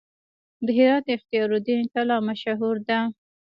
[0.65, 2.99] د هرات اختیار الدین کلا مشهوره ده